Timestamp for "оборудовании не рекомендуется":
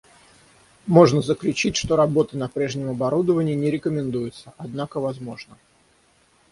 2.89-4.51